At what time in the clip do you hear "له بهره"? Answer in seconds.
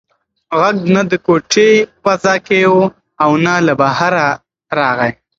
3.67-4.25